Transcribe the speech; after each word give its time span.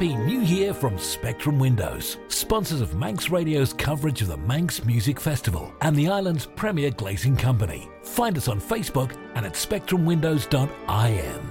Happy 0.00 0.16
New 0.16 0.40
Year 0.40 0.72
from 0.72 0.98
Spectrum 0.98 1.58
Windows, 1.58 2.16
sponsors 2.28 2.80
of 2.80 2.94
Manx 2.94 3.28
Radio's 3.28 3.74
coverage 3.74 4.22
of 4.22 4.28
the 4.28 4.36
Manx 4.38 4.82
Music 4.82 5.20
Festival 5.20 5.74
and 5.82 5.94
the 5.94 6.08
island's 6.08 6.46
premier 6.46 6.90
glazing 6.90 7.36
company. 7.36 7.86
Find 8.02 8.38
us 8.38 8.48
on 8.48 8.62
Facebook 8.62 9.14
and 9.34 9.44
at 9.44 9.52
spectrumwindows.im. 9.52 11.50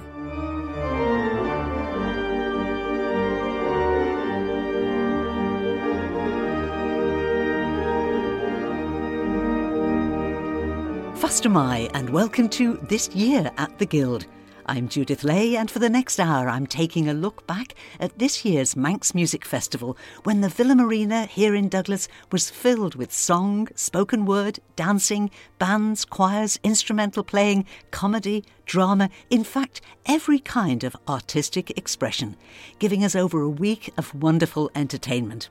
Fastyr 11.14 11.52
mie, 11.52 11.88
and 11.94 12.10
welcome 12.10 12.48
to 12.48 12.78
This 12.88 13.10
Year 13.10 13.48
at 13.58 13.78
the 13.78 13.86
Guild. 13.86 14.26
I'm 14.70 14.88
Judith 14.88 15.24
Lay, 15.24 15.56
and 15.56 15.68
for 15.68 15.80
the 15.80 15.90
next 15.90 16.20
hour, 16.20 16.48
I'm 16.48 16.64
taking 16.64 17.08
a 17.08 17.12
look 17.12 17.44
back 17.44 17.74
at 17.98 18.20
this 18.20 18.44
year's 18.44 18.76
Manx 18.76 19.16
Music 19.16 19.44
Festival 19.44 19.98
when 20.22 20.42
the 20.42 20.48
Villa 20.48 20.76
Marina 20.76 21.26
here 21.26 21.56
in 21.56 21.68
Douglas 21.68 22.06
was 22.30 22.50
filled 22.50 22.94
with 22.94 23.12
song, 23.12 23.66
spoken 23.74 24.26
word, 24.26 24.60
dancing, 24.76 25.28
bands, 25.58 26.04
choirs, 26.04 26.60
instrumental 26.62 27.24
playing, 27.24 27.66
comedy, 27.90 28.44
drama, 28.64 29.10
in 29.28 29.42
fact, 29.42 29.80
every 30.06 30.38
kind 30.38 30.84
of 30.84 30.94
artistic 31.08 31.76
expression, 31.76 32.36
giving 32.78 33.02
us 33.02 33.16
over 33.16 33.40
a 33.40 33.50
week 33.50 33.92
of 33.98 34.14
wonderful 34.14 34.70
entertainment. 34.76 35.48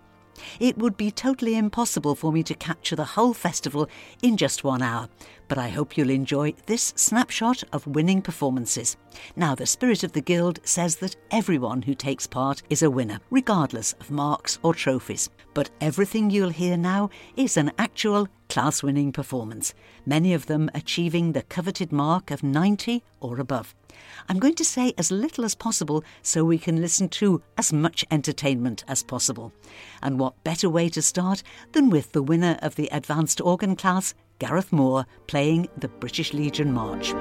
It 0.62 0.78
would 0.78 0.96
be 0.96 1.12
totally 1.12 1.58
impossible 1.58 2.16
for 2.16 2.32
me 2.32 2.44
to 2.44 2.54
capture 2.54 2.96
the 2.96 3.04
whole 3.04 3.34
festival 3.34 3.90
in 4.22 4.38
just 4.38 4.64
one 4.64 4.82
hour, 4.82 5.10
but 5.50 5.58
I 5.58 5.68
hope 5.68 5.98
you'll 5.98 6.12
enjoy 6.12 6.54
this 6.68 6.94
snapshot 6.96 7.64
of 7.74 7.86
winning 7.88 8.22
performances. 8.22 8.96
Now, 9.36 9.56
the 9.56 9.66
spirit 9.66 10.04
of 10.04 10.14
the 10.14 10.22
Guild 10.22 10.60
says 10.64 10.96
that 10.98 11.18
everyone 11.32 11.82
who 11.82 11.96
takes 11.96 12.28
part 12.28 12.62
is 12.70 12.84
a 12.84 12.90
winner, 12.90 13.20
regardless 13.32 13.94
of 13.94 14.12
marks 14.12 14.60
or 14.64 14.74
trophies. 14.74 15.30
But 15.54 15.72
everything 15.82 16.30
you'll 16.30 16.50
hear 16.52 16.78
now 16.78 17.10
is 17.36 17.58
an 17.58 17.72
actual 17.78 18.28
class 18.48 18.82
winning 18.82 19.12
performance, 19.12 19.74
many 20.06 20.34
of 20.34 20.46
them 20.46 20.70
achieving 20.74 21.32
the 21.32 21.44
coveted 21.44 21.92
mark 21.92 22.32
of 22.32 22.44
90 22.44 23.04
or 23.20 23.40
above. 23.40 23.76
I'm 24.28 24.40
going 24.40 24.56
to 24.56 24.66
say 24.66 24.94
as 24.98 25.12
little 25.12 25.46
as 25.46 25.56
possible 25.56 26.04
so 26.22 26.44
we 26.44 26.58
can 26.58 26.82
listen 26.82 27.10
to 27.10 27.42
as 27.58 27.74
much 27.74 28.06
entertainment 28.12 28.84
as 28.88 29.04
possible. 29.04 29.52
And 30.02 30.20
what 30.20 30.44
better 30.44 30.70
way 30.70 30.90
to 30.90 31.02
start 31.02 31.44
than 31.72 31.90
with 31.90 32.12
the 32.12 32.24
winner 32.24 32.58
of 32.62 32.76
the 32.76 32.90
advanced 32.92 33.42
organ 33.42 33.76
class, 33.76 34.14
Gareth 34.40 34.72
Moore, 34.72 35.06
playing 35.28 35.68
the 35.78 35.90
British 35.90 36.34
Legion 36.34 36.74
March. 36.74 37.14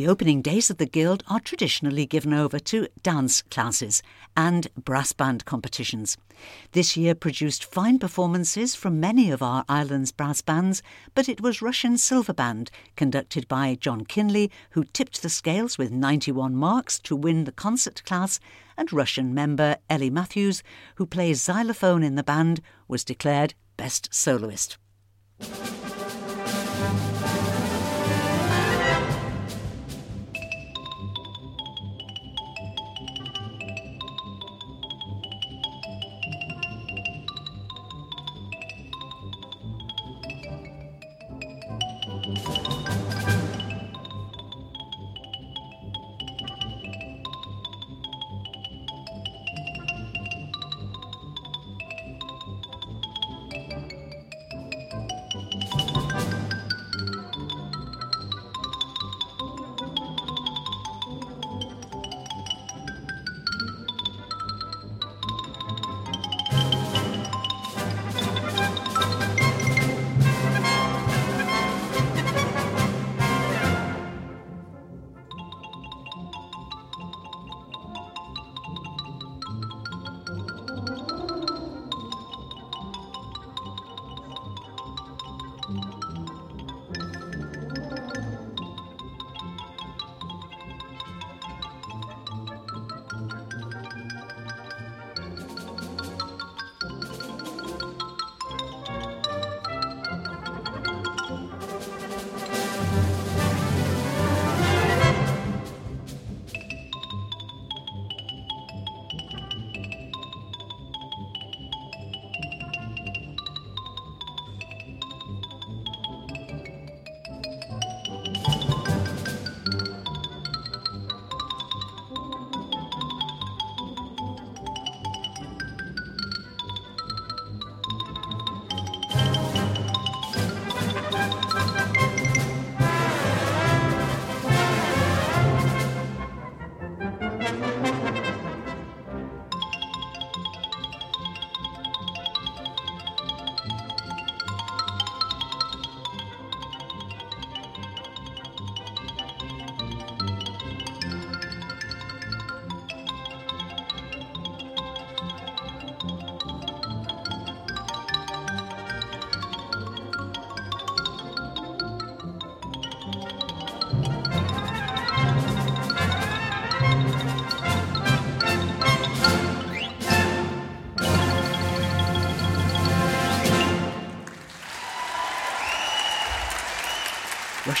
The 0.00 0.08
opening 0.08 0.40
days 0.40 0.70
of 0.70 0.78
the 0.78 0.86
Guild 0.86 1.22
are 1.28 1.40
traditionally 1.40 2.06
given 2.06 2.32
over 2.32 2.58
to 2.58 2.88
dance 3.02 3.42
classes 3.42 4.02
and 4.34 4.66
brass 4.74 5.12
band 5.12 5.44
competitions. 5.44 6.16
This 6.72 6.96
year 6.96 7.14
produced 7.14 7.66
fine 7.66 7.98
performances 7.98 8.74
from 8.74 8.98
many 8.98 9.30
of 9.30 9.42
our 9.42 9.62
island's 9.68 10.10
brass 10.10 10.40
bands, 10.40 10.82
but 11.14 11.28
it 11.28 11.42
was 11.42 11.60
Rushen 11.60 11.98
Silver 11.98 12.32
Band, 12.32 12.70
conducted 12.96 13.46
by 13.46 13.74
John 13.74 14.06
Kinley, 14.06 14.50
who 14.70 14.84
tipped 14.84 15.20
the 15.20 15.28
scales 15.28 15.76
with 15.76 15.92
91 15.92 16.56
marks 16.56 16.98
to 17.00 17.14
win 17.14 17.44
the 17.44 17.52
concert 17.52 18.02
class, 18.06 18.40
and 18.78 18.88
Rushen 18.88 19.34
member 19.34 19.76
Ellie 19.90 20.08
Matthews, 20.08 20.62
who 20.94 21.04
plays 21.04 21.42
xylophone 21.42 22.02
in 22.02 22.14
the 22.14 22.24
band, 22.24 22.62
was 22.88 23.04
declared 23.04 23.52
Best 23.76 24.08
Soloist. 24.14 24.78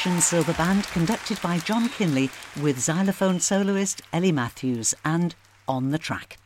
Rushen 0.00 0.22
Silver 0.22 0.54
Band 0.54 0.84
conducted 0.84 1.38
by 1.42 1.58
John 1.58 1.90
Kinley 1.90 2.30
with 2.62 2.80
xylophone 2.80 3.38
soloist 3.38 4.00
Ellie 4.14 4.32
Matthews 4.32 4.94
and 5.04 5.34
On 5.68 5.90
the 5.90 5.98
Track. 5.98 6.38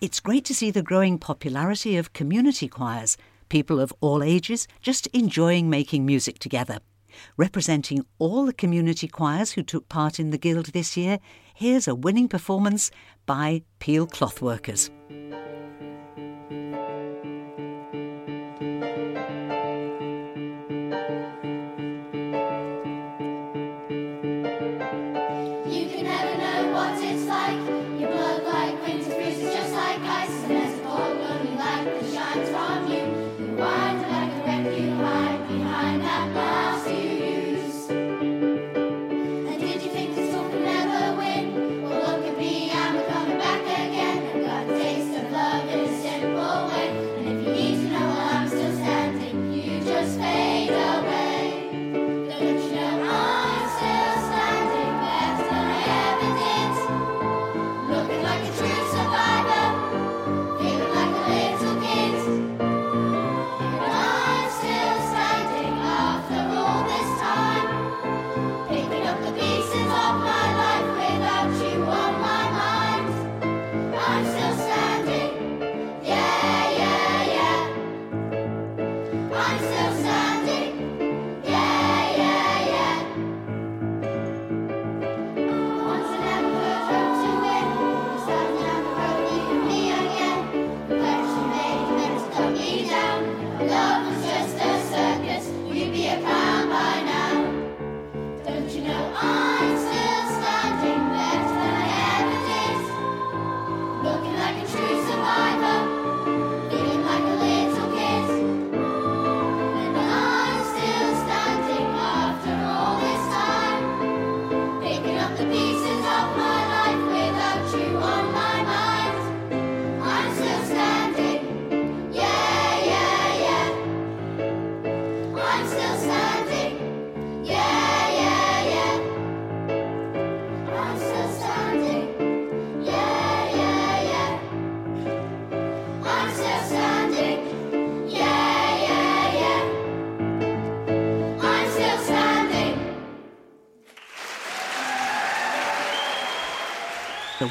It's 0.00 0.18
great 0.18 0.44
to 0.46 0.54
see 0.56 0.72
the 0.72 0.82
growing 0.82 1.20
popularity 1.20 1.96
of 1.96 2.12
community 2.14 2.66
choirs, 2.66 3.16
people 3.48 3.78
of 3.78 3.94
all 4.00 4.24
ages 4.24 4.66
just 4.82 5.06
enjoying 5.08 5.70
making 5.70 6.04
music 6.04 6.40
together. 6.40 6.80
Representing 7.36 8.04
all 8.18 8.44
the 8.44 8.52
community 8.52 9.06
choirs 9.06 9.52
who 9.52 9.62
took 9.62 9.88
part 9.88 10.18
in 10.18 10.30
the 10.30 10.38
Guild 10.38 10.66
this 10.72 10.96
year, 10.96 11.20
here's 11.54 11.86
a 11.86 11.94
winning 11.94 12.26
performance 12.26 12.90
by 13.24 13.62
Peel 13.78 14.04
Clothworkers. 14.04 14.90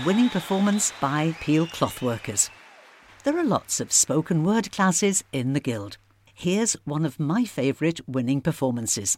Winning 0.05 0.29
performance 0.29 0.91
by 0.99 1.35
Peel 1.39 1.67
Clothworkers. 1.67 2.49
There 3.23 3.37
are 3.37 3.43
lots 3.43 3.79
of 3.79 3.91
spoken 3.91 4.43
word 4.43 4.71
classes 4.71 5.23
in 5.31 5.53
the 5.53 5.59
Guild. 5.59 5.97
Here's 6.33 6.73
one 6.85 7.05
of 7.05 7.19
my 7.19 7.45
favourite 7.45 7.99
winning 8.07 8.41
performances. 8.41 9.17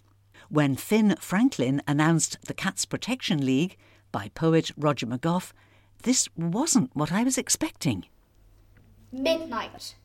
When 0.49 0.75
Finn 0.75 1.15
Franklin 1.19 1.81
announced 1.87 2.37
the 2.45 2.53
Cats 2.53 2.85
Protection 2.85 3.45
League 3.45 3.77
by 4.11 4.29
poet 4.29 4.71
Roger 4.77 5.05
McGough, 5.05 5.51
this 6.03 6.29
wasn't 6.35 6.95
what 6.95 7.11
I 7.11 7.23
was 7.23 7.37
expecting. 7.37 8.05
Midnight. 9.11 9.95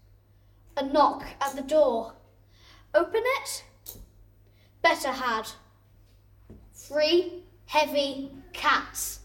A 0.76 0.84
knock 0.84 1.24
at 1.40 1.54
the 1.54 1.62
door. 1.62 2.14
Open 2.94 3.22
it? 3.24 3.64
Better 4.82 5.12
had. 5.12 5.48
Three 6.72 7.44
heavy 7.66 8.30
cats 8.52 9.20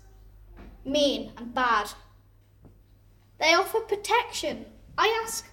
mean 0.86 1.32
and 1.38 1.54
bad. 1.54 1.92
They 3.40 3.54
offer 3.54 3.80
protection. 3.80 4.66
I 4.98 5.22
ask, 5.24 5.48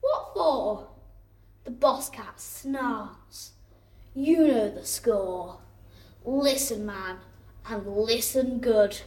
what 0.00 0.30
for? 0.34 0.88
The 1.64 1.70
boss 1.70 2.10
cat 2.10 2.40
snarls. 2.40 3.52
You 4.14 4.48
know 4.48 4.70
the 4.70 4.84
score. 4.84 5.58
Listen, 6.24 6.84
man, 6.84 7.18
and 7.68 7.86
listen 7.86 8.58
good. 8.58 9.00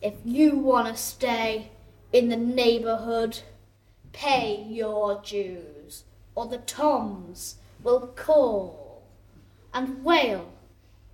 If 0.00 0.14
you 0.24 0.56
want 0.56 0.88
to 0.88 1.00
stay 1.00 1.70
in 2.12 2.28
the 2.28 2.36
neighbourhood, 2.36 3.40
pay 4.12 4.64
your 4.68 5.20
dues, 5.24 6.04
or 6.34 6.46
the 6.46 6.58
Toms 6.58 7.56
will 7.82 8.08
call 8.16 9.02
and 9.74 10.04
wail 10.04 10.52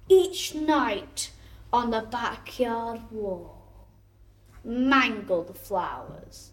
each 0.09 0.55
night 0.55 1.31
on 1.73 1.91
the 1.91 2.03
backyard 2.03 3.01
wall 3.11 3.54
mangle 4.65 5.43
the 5.43 5.55
flowers. 5.55 6.51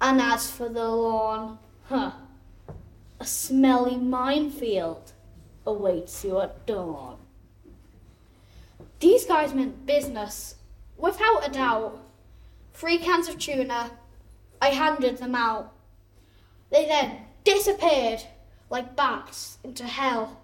And 0.00 0.20
as 0.20 0.50
for 0.50 0.68
the 0.68 0.88
lawn, 0.88 1.58
huh, 1.84 2.12
a 3.20 3.24
smelly 3.26 3.96
minefield 3.96 5.12
awaits 5.66 6.24
you 6.24 6.40
at 6.40 6.66
dawn. 6.66 7.18
These 9.00 9.26
guys 9.26 9.54
meant 9.54 9.86
business, 9.86 10.56
without 10.96 11.46
a 11.46 11.50
doubt. 11.50 12.00
Three 12.72 12.98
cans 12.98 13.28
of 13.28 13.38
tuna, 13.38 13.90
I 14.62 14.68
handed 14.68 15.18
them 15.18 15.34
out. 15.34 15.72
They 16.70 16.86
then 16.86 17.18
disappeared 17.44 18.22
like 18.70 18.96
bats 18.96 19.58
into 19.64 19.84
hell. 19.84 20.40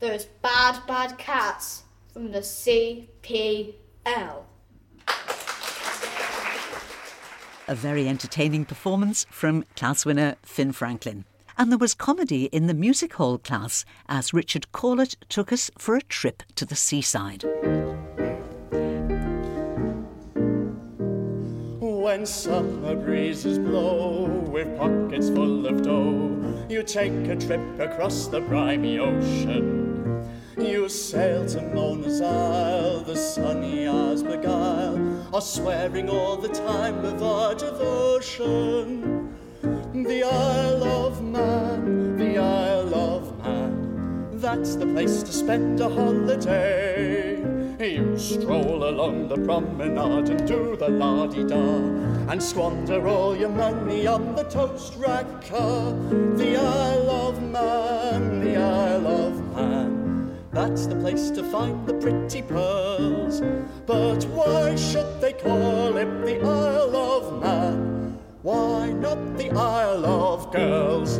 Those 0.00 0.24
bad, 0.24 0.86
bad 0.86 1.16
cats 1.16 1.84
from 2.12 2.32
the 2.32 2.40
CPL 2.40 3.74
a 7.72 7.74
very 7.74 8.06
entertaining 8.06 8.66
performance 8.66 9.24
from 9.30 9.64
class 9.76 10.04
winner 10.04 10.36
Finn 10.42 10.72
Franklin. 10.72 11.24
And 11.56 11.72
there 11.72 11.78
was 11.78 11.94
comedy 11.94 12.44
in 12.52 12.66
the 12.66 12.74
music 12.74 13.14
hall 13.14 13.38
class 13.38 13.86
as 14.10 14.34
Richard 14.34 14.66
Corlett 14.72 15.16
took 15.30 15.50
us 15.50 15.70
for 15.78 15.96
a 15.96 16.02
trip 16.02 16.42
to 16.56 16.66
the 16.66 16.76
seaside. 16.76 17.44
When 21.80 22.26
summer 22.26 22.94
breezes 22.94 23.58
blow 23.58 24.26
with 24.26 24.76
pockets 24.76 25.30
full 25.30 25.66
of 25.66 25.80
dough, 25.80 26.66
you 26.68 26.82
take 26.82 27.14
a 27.26 27.36
trip 27.36 27.80
across 27.80 28.26
the 28.26 28.42
briny 28.42 28.98
ocean. 28.98 29.91
You 30.58 30.86
sail 30.90 31.46
to 31.46 31.62
Mona's 31.62 32.20
Isle, 32.20 33.00
the 33.00 33.16
sunny 33.16 33.88
hours 33.88 34.22
beguile, 34.22 35.26
are 35.34 35.40
swearing 35.40 36.10
all 36.10 36.36
the 36.36 36.48
time 36.48 37.02
of 37.06 37.22
our 37.22 37.54
devotion. 37.54 39.34
The 39.62 40.22
Isle 40.22 40.84
of 40.84 41.22
Man, 41.22 42.18
the 42.18 42.36
Isle 42.36 42.94
of 42.94 43.38
Man, 43.42 44.38
that's 44.40 44.76
the 44.76 44.84
place 44.86 45.22
to 45.22 45.32
spend 45.32 45.80
a 45.80 45.88
holiday. 45.88 47.38
You 47.80 48.18
stroll 48.18 48.90
along 48.90 49.28
the 49.28 49.38
promenade 49.38 50.28
and 50.28 50.46
do 50.46 50.76
the 50.76 50.88
la-di-da 50.90 51.76
and 52.30 52.42
squander 52.42 53.08
all 53.08 53.34
your 53.34 53.48
money 53.48 54.06
on 54.06 54.34
the 54.36 54.44
toast 54.44 55.00
racker. 55.00 56.36
The 56.36 56.56
Isle 56.58 57.10
of 57.10 57.42
Man, 57.42 58.40
the 58.40 58.56
Isle 58.56 59.06
of 59.06 59.56
Man 59.56 59.91
That's 60.52 60.84
the 60.86 60.96
place 60.96 61.30
to 61.30 61.42
find 61.44 61.86
the 61.86 61.94
pretty 61.94 62.42
pearls. 62.42 63.40
But 63.86 64.22
why 64.24 64.76
should 64.76 65.18
they 65.18 65.32
call 65.32 65.96
it 65.96 66.24
the 66.26 66.42
Isle 66.42 66.94
of 66.94 67.40
Man? 67.40 68.18
Why 68.42 68.92
not 68.92 69.38
the 69.38 69.50
Isle 69.50 70.04
of 70.04 70.52
Girls? 70.52 71.18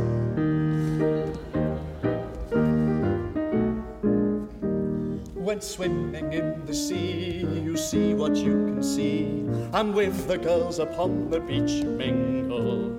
When 5.35 5.63
swimming 5.63 6.35
in 6.35 6.67
the 6.67 6.75
sea, 6.75 7.39
you 7.65 7.79
see 7.79 8.13
what 8.13 8.37
you 8.37 8.67
can 8.67 8.83
see, 8.83 9.49
and 9.73 9.95
with 9.95 10.29
the 10.29 10.37
girls 10.37 10.79
upon 10.79 11.31
the 11.31 11.41
beach 11.41 11.71
you 11.71 11.89
mingle. 11.89 12.93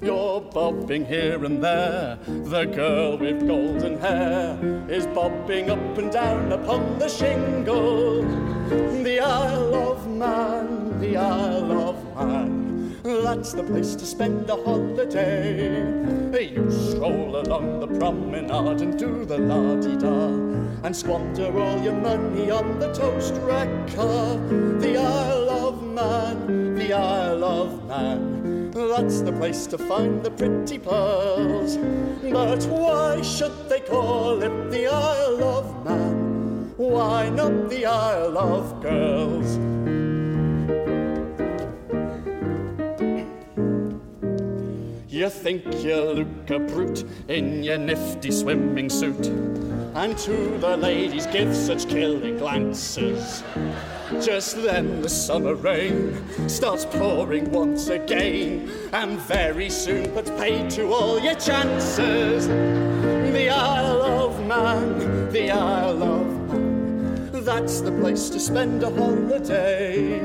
You're 0.00 0.40
bobbing 0.40 1.06
here 1.06 1.44
and 1.44 1.62
there, 1.62 2.18
the 2.24 2.64
girl 2.66 3.18
with 3.18 3.46
golden 3.46 3.98
hair 3.98 4.56
is 4.88 5.06
bobbing 5.08 5.70
up 5.70 5.98
and 5.98 6.12
down 6.12 6.52
upon 6.52 7.00
the 7.00 7.08
shingle. 7.08 8.22
The 9.02 9.18
Isle 9.18 9.74
of 9.74 10.06
Man, 10.06 11.00
the 11.00 11.16
Isle 11.16 11.72
of 11.72 12.16
Man. 12.16 12.96
That's 13.02 13.52
the 13.52 13.64
place 13.64 13.96
to 13.96 14.06
spend 14.06 14.48
a 14.48 14.56
holiday. 14.56 15.82
You 16.32 16.70
stroll 16.70 17.40
along 17.40 17.80
the 17.80 17.88
promenade 17.88 18.80
and 18.80 18.96
do 18.96 19.24
the 19.24 19.38
la-di-da 19.38 20.28
and 20.84 20.96
squander 20.96 21.50
all 21.58 21.82
your 21.82 21.94
money 21.94 22.50
on 22.50 22.78
the 22.78 22.92
toast 22.92 23.34
racker. 23.34 24.80
The 24.80 24.96
Isle 24.96 25.50
of 25.50 25.82
Man, 25.82 26.76
the 26.76 26.92
Isle 26.92 27.44
of 27.44 27.84
Man. 27.86 28.57
That's 28.78 29.22
the 29.22 29.32
place 29.32 29.66
to 29.66 29.76
find 29.76 30.22
the 30.22 30.30
pretty 30.30 30.78
pearls. 30.78 31.76
But 32.22 32.64
why 32.66 33.20
should 33.22 33.68
they 33.68 33.80
call 33.80 34.40
it 34.40 34.70
the 34.70 34.86
Isle 34.86 35.42
of 35.42 35.84
Man? 35.84 36.72
Why 36.76 37.28
not 37.28 37.70
the 37.70 37.86
Isle 37.86 38.38
of 38.38 38.80
Girls? 38.80 39.58
You 45.08 45.28
think 45.28 45.64
you 45.82 45.96
look 45.96 46.48
a 46.48 46.60
brute 46.60 47.04
in 47.26 47.64
your 47.64 47.78
nifty 47.78 48.30
swimming 48.30 48.90
suit, 48.90 49.26
and 49.94 50.16
to 50.18 50.58
the 50.58 50.76
ladies 50.76 51.26
give 51.26 51.54
such 51.54 51.88
killing 51.88 52.38
glances. 52.38 53.42
Just 54.20 54.62
then 54.62 55.02
the 55.02 55.08
summer 55.08 55.54
rain 55.54 56.22
starts 56.48 56.84
pouring 56.84 57.50
once 57.50 57.88
again, 57.88 58.70
and 58.92 59.18
very 59.20 59.68
soon 59.68 60.10
puts 60.10 60.30
paid 60.30 60.70
to 60.70 60.92
all 60.92 61.18
your 61.18 61.34
chances. 61.34 62.46
The 62.46 63.50
Isle 63.50 64.02
of 64.02 64.46
Man, 64.46 65.30
the 65.30 65.50
Isle 65.50 66.02
of 66.02 66.37
that's 67.48 67.80
the 67.80 67.92
place 67.92 68.28
to 68.28 68.38
spend 68.38 68.82
a 68.82 68.90
holiday. 68.90 70.20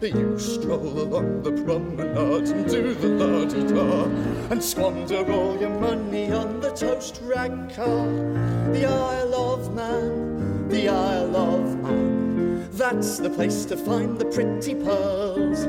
You 0.00 0.38
stroll 0.38 1.00
along 1.00 1.42
the 1.42 1.50
promenade 1.64 2.48
and 2.48 2.70
do 2.70 2.94
the 2.94 3.08
la-di-da 3.08 4.04
and 4.52 4.62
squander 4.62 5.28
all 5.32 5.60
your 5.60 5.76
money 5.80 6.30
on 6.30 6.60
the 6.60 6.70
toast 6.70 7.20
racker. 7.24 8.72
The 8.72 8.86
Isle 8.86 9.34
of 9.34 9.74
Man, 9.74 10.68
the 10.68 10.88
Isle 10.88 11.36
of 11.36 11.76
Man, 11.82 12.68
that's 12.70 13.18
the 13.18 13.30
place 13.30 13.64
to 13.64 13.76
find 13.76 14.16
the 14.16 14.26
pretty 14.26 14.76
pearls. 14.76 15.66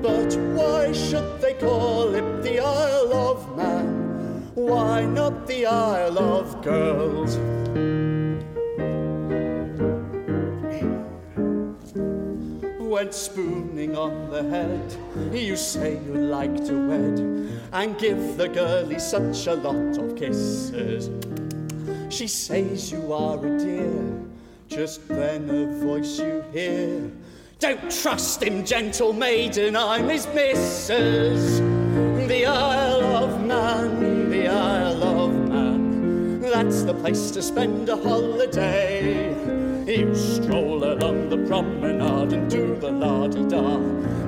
But 0.00 0.34
why 0.56 0.92
should 0.92 1.42
they 1.42 1.54
call 1.54 2.14
it 2.14 2.42
the 2.42 2.60
Isle 2.60 3.12
of 3.12 3.54
Man? 3.54 4.50
Why 4.54 5.04
not 5.04 5.46
the 5.46 5.66
Isle 5.66 6.18
of 6.18 6.62
Girls? 6.62 7.36
When 12.98 13.12
spooning 13.12 13.96
on 13.96 14.28
the 14.28 14.42
head, 14.42 14.96
you 15.32 15.54
say 15.54 16.00
you 16.04 16.14
like 16.14 16.56
to 16.66 16.88
wed 16.88 17.20
and 17.72 17.96
give 17.96 18.36
the 18.36 18.48
girlie 18.48 18.98
such 18.98 19.46
a 19.46 19.54
lot 19.54 19.96
of 19.98 20.16
kisses. 20.16 21.08
She 22.12 22.26
says 22.26 22.90
you 22.90 23.12
are 23.12 23.38
a 23.38 23.56
dear, 23.56 24.02
just 24.66 25.06
then 25.06 25.48
a 25.48 25.66
voice 25.78 26.18
you 26.18 26.44
hear. 26.52 27.08
Don't 27.60 27.88
trust 27.88 28.42
him, 28.42 28.64
gentle 28.64 29.12
maiden, 29.12 29.76
I'm 29.76 30.08
his 30.08 30.26
missus. 30.34 31.60
The 32.26 32.46
Isle 32.46 33.16
of 33.16 33.46
Man, 33.46 34.28
the 34.28 34.48
Isle 34.48 35.04
of 35.04 35.32
Man, 35.48 36.40
that's 36.40 36.82
the 36.82 36.94
place 36.94 37.30
to 37.30 37.42
spend 37.42 37.88
a 37.90 37.96
holiday. 37.96 39.57
You 39.88 40.14
stroll 40.14 40.84
along 40.84 41.30
the 41.30 41.38
promenade 41.46 42.34
and 42.34 42.50
do 42.50 42.76
the 42.76 42.90
la-di-da 42.90 43.76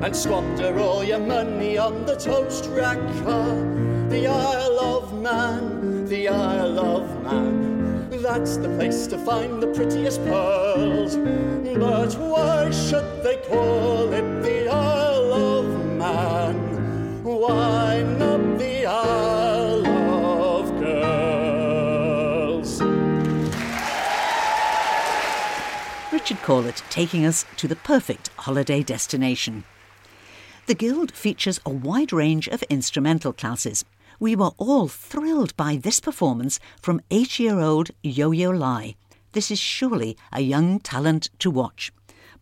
and 0.02 0.17
squander 0.17 0.79
all 0.79 1.05
your 1.05 1.19
money 1.19 1.76
on 1.76 2.07
the 2.07 2.17
toast 2.17 2.64
racker. 2.71 4.09
The 4.09 4.26
Isle 4.26 4.81
of 4.81 5.21
Man, 5.21 6.07
the 6.07 6.29
Isle 6.29 6.79
of 6.79 7.23
Man, 7.23 8.09
that's 8.23 8.57
the 8.57 8.71
place 8.71 9.07
to 9.09 9.19
find 9.19 9.62
the 9.62 9.67
prettiest 9.67 10.25
pearls. 10.25 11.17
But 11.17 12.14
why 12.14 12.71
should 12.71 13.23
they 13.23 13.37
call 13.47 14.11
it 14.14 14.43
the 14.43 14.67
Isle 14.67 15.33
of 15.35 15.67
Man? 15.99 17.23
Why 17.23 17.89
Richard 26.30 26.46
Corlett 26.46 26.88
taking 26.90 27.26
us 27.26 27.44
to 27.56 27.66
the 27.66 27.75
perfect 27.75 28.30
holiday 28.37 28.84
destination. 28.84 29.64
The 30.66 30.76
Guild 30.76 31.10
features 31.10 31.58
a 31.66 31.70
wide 31.70 32.12
range 32.12 32.46
of 32.46 32.62
instrumental 32.70 33.32
classes. 33.32 33.84
We 34.20 34.37
were 34.37 34.52
all 34.56 34.87
thrilled 34.87 35.56
by 35.56 35.75
this 35.75 35.99
performance 35.99 36.60
from 36.80 37.00
eight 37.10 37.40
year 37.40 37.58
old 37.58 37.90
Yo 38.04 38.30
Yo 38.30 38.50
Li. 38.50 38.96
This 39.32 39.50
is 39.50 39.58
surely 39.58 40.16
a 40.32 40.40
young 40.40 40.78
talent 40.78 41.30
to 41.40 41.50
watch. 41.50 41.90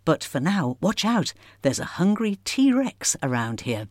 But 0.05 0.23
for 0.23 0.39
now, 0.39 0.77
watch 0.83 1.07
out, 1.07 1.33
there's 1.63 1.81
a 1.81 1.97
hungry 1.97 2.37
T 2.45 2.71
Rex 2.71 3.17
around 3.23 3.63
here. 3.63 3.89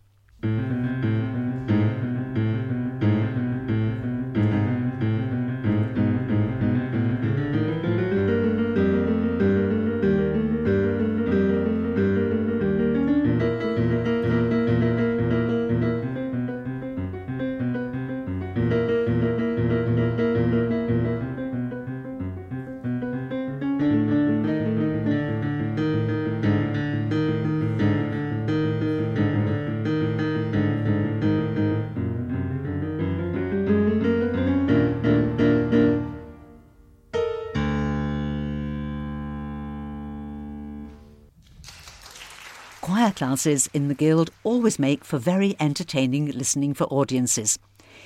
Classes 43.18 43.68
in 43.74 43.88
the 43.88 43.96
Guild 43.96 44.30
always 44.44 44.78
make 44.78 45.04
for 45.04 45.18
very 45.18 45.56
entertaining 45.60 46.28
listening 46.28 46.76
for 46.76 46.84
audiences. 46.86 47.58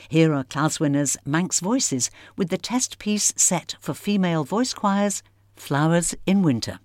Here 0.07 0.33
are 0.33 0.45
class 0.45 0.79
winners 0.79 1.17
Manx 1.25 1.59
Voices 1.59 2.09
with 2.37 2.47
the 2.47 2.57
test 2.57 2.97
piece 2.97 3.33
set 3.35 3.75
for 3.81 3.93
female 3.93 4.45
voice 4.45 4.73
choirs, 4.73 5.21
Flowers 5.57 6.15
in 6.25 6.43
Winter. 6.43 6.79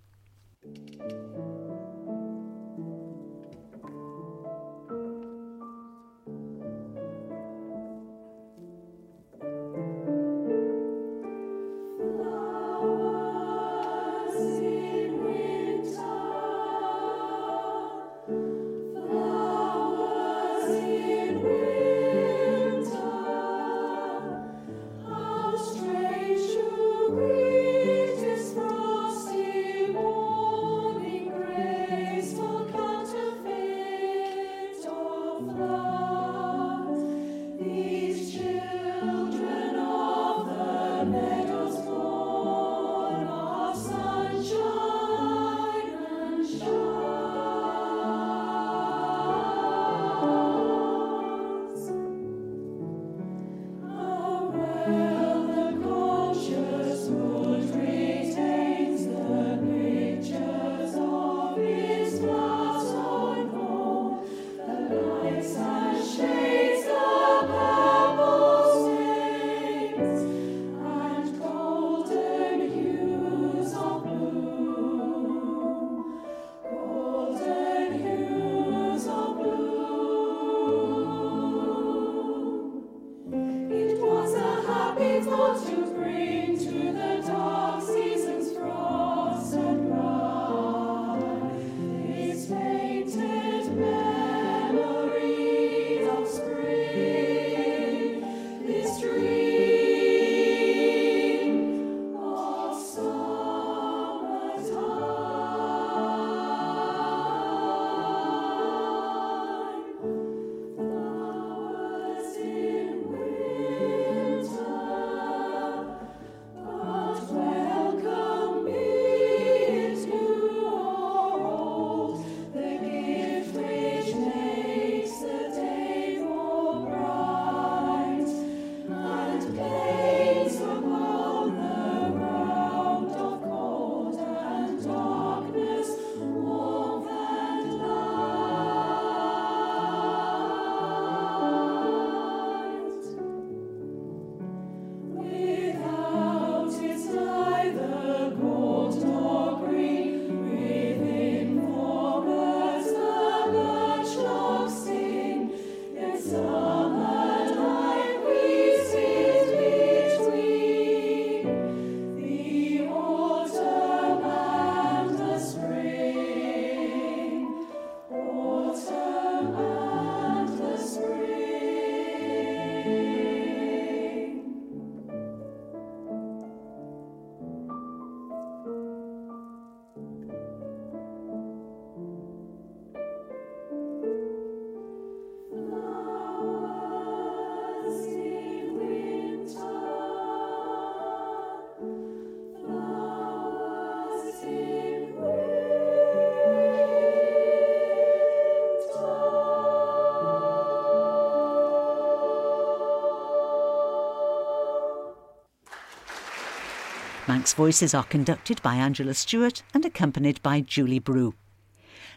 Voices 207.55 207.95
are 207.95 208.05
conducted 208.05 208.61
by 208.63 208.75
Angela 208.75 209.15
Stewart 209.15 209.63
and 209.73 209.85
accompanied 209.85 210.43
by 210.43 210.61
Julie 210.61 210.99
Brew. 210.99 211.35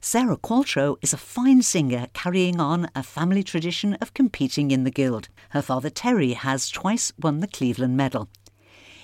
Sarah 0.02 0.38
Qualtrough 0.38 0.98
is 1.02 1.14
a 1.14 1.18
fine 1.18 1.62
singer 1.62 2.08
carrying 2.14 2.60
on 2.60 2.90
a 2.96 3.04
family 3.04 3.44
tradition 3.44 3.94
of 3.96 4.14
competing 4.14 4.72
in 4.72 4.84
the 4.84 4.92
Guild. 4.92 5.30
Her 5.50 5.62
father 5.62 5.90
Terry 5.90 6.34
has 6.34 6.70
twice 6.70 7.14
won 7.20 7.40
the 7.40 7.48
Cleveland 7.48 7.96
Medal. 7.96 8.28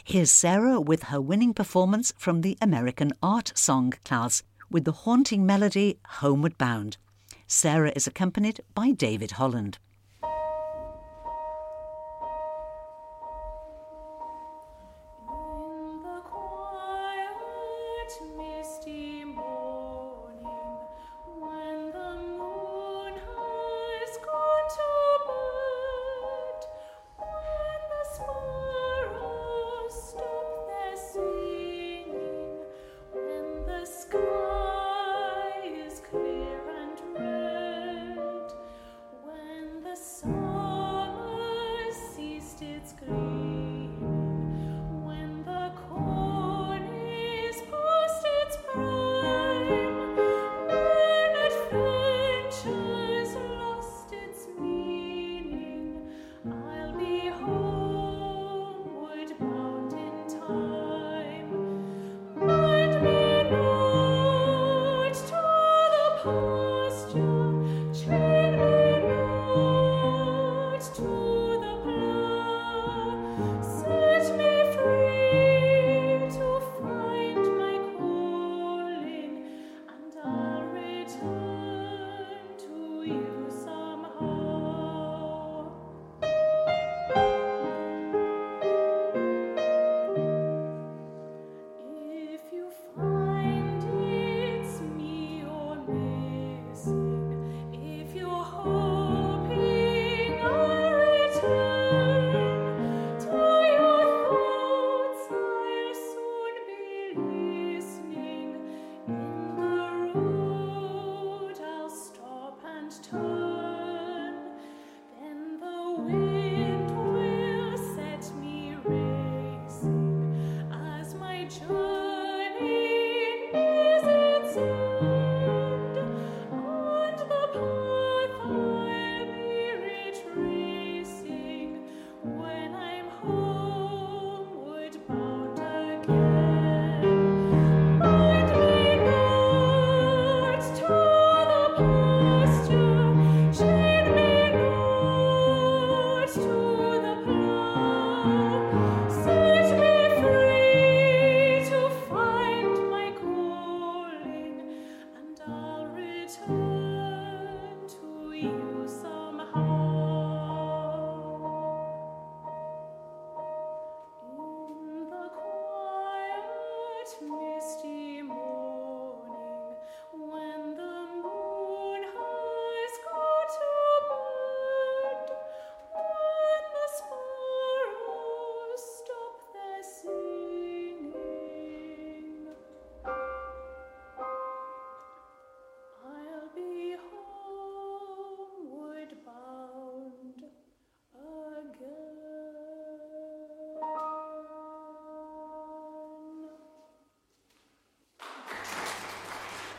Here's 0.03 0.31
Sarah 0.31 0.79
with 0.79 1.03
her 1.03 1.21
winning 1.21 1.53
performance 1.53 2.13
from 2.17 2.41
the 2.41 2.57
American 2.61 3.11
Art 3.23 3.51
Song 3.55 3.93
class 4.03 4.43
with 4.69 4.83
the 4.83 4.91
haunting 4.91 5.45
melody 5.45 5.99
Homeward 6.05 6.57
Bound. 6.57 6.97
Sarah 7.47 7.93
is 7.95 8.07
accompanied 8.07 8.61
by 8.73 8.91
David 8.91 9.31
Holland. 9.31 9.77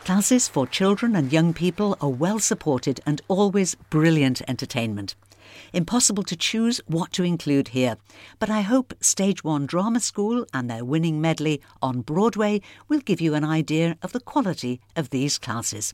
Classes 0.06 0.46
for 0.46 0.68
children 0.68 1.16
and 1.16 1.32
young 1.32 1.52
people 1.52 1.98
are 2.00 2.08
well 2.08 2.38
supported 2.38 3.00
and 3.04 3.20
always 3.26 3.74
brilliant 3.90 4.40
entertainment. 4.46 5.16
Impossible 5.72 6.22
to 6.22 6.36
choose 6.36 6.80
what 6.86 7.12
to 7.14 7.24
include 7.24 7.66
here, 7.74 7.96
but 8.38 8.48
I 8.48 8.60
hope 8.60 8.94
Stage 9.00 9.42
1 9.42 9.66
Drama 9.66 9.98
School 9.98 10.46
and 10.54 10.70
their 10.70 10.84
winning 10.84 11.20
medley 11.20 11.60
on 11.82 12.02
Broadway 12.02 12.60
will 12.88 13.00
give 13.00 13.20
you 13.20 13.34
an 13.34 13.42
idea 13.42 13.98
of 14.00 14.12
the 14.12 14.20
quality 14.20 14.80
of 14.94 15.10
these 15.10 15.38
classes. 15.38 15.92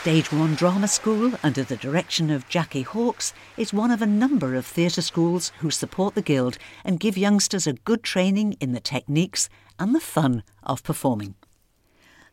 Stage 0.00 0.32
One 0.32 0.54
Drama 0.54 0.88
School, 0.88 1.32
under 1.42 1.62
the 1.62 1.76
direction 1.76 2.30
of 2.30 2.48
Jackie 2.48 2.80
Hawkes, 2.80 3.34
is 3.58 3.74
one 3.74 3.90
of 3.90 4.00
a 4.00 4.06
number 4.06 4.54
of 4.54 4.64
theatre 4.64 5.02
schools 5.02 5.52
who 5.58 5.70
support 5.70 6.14
the 6.14 6.22
Guild 6.22 6.56
and 6.86 6.98
give 6.98 7.18
youngsters 7.18 7.66
a 7.66 7.74
good 7.74 8.02
training 8.02 8.54
in 8.60 8.72
the 8.72 8.80
techniques 8.80 9.50
and 9.78 9.94
the 9.94 10.00
fun 10.00 10.42
of 10.62 10.82
performing. 10.82 11.34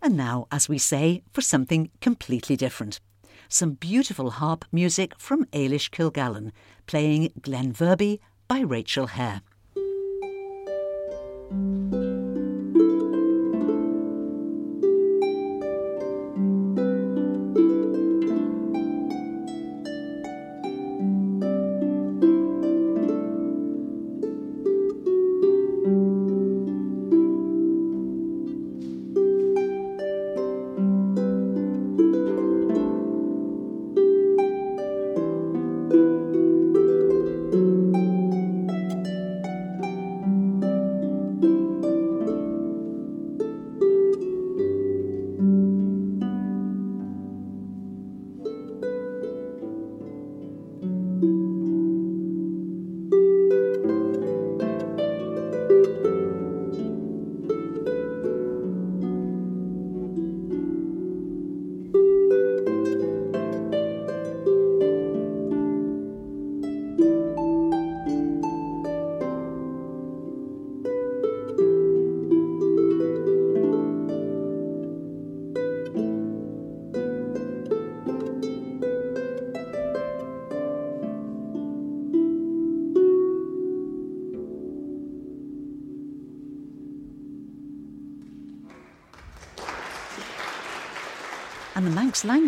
And 0.02 0.16
now, 0.16 0.48
as 0.50 0.70
we 0.70 0.78
say, 0.78 1.24
for 1.34 1.42
something 1.42 1.92
completely 2.00 2.56
different. 2.56 3.02
Some 3.50 3.72
beautiful 3.72 4.30
harp 4.30 4.64
music 4.72 5.12
from 5.18 5.44
Aalish 5.48 5.90
Kilgallon, 5.90 6.54
playing 6.86 7.34
Glen 7.42 7.74
Verby 7.74 8.20
by 8.48 8.62
Rachel 8.62 9.08
Hair. 9.08 9.42